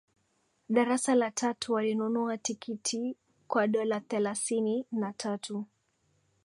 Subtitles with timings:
[0.69, 3.15] darasa la tatu walinunua tikiti
[3.47, 5.65] kwa dola thelasini na tatu